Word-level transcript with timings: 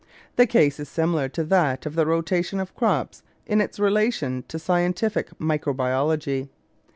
The 0.35 0.47
case 0.47 0.79
is 0.79 0.89
similar 0.89 1.29
to 1.29 1.43
that 1.43 1.85
of 1.85 1.93
the 1.93 2.07
rotation 2.07 2.59
of 2.59 2.73
crops 2.73 3.21
in 3.45 3.61
its 3.61 3.77
relation 3.79 4.43
to 4.47 4.57
scientific 4.57 5.29
microbiology. 5.37 6.49